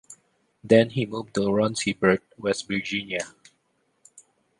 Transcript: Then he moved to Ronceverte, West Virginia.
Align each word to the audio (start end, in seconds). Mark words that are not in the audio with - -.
Then 0.63 0.89
he 0.89 1.05
moved 1.05 1.35
to 1.35 1.41
Ronceverte, 1.41 2.23
West 2.35 2.67
Virginia. 2.67 3.35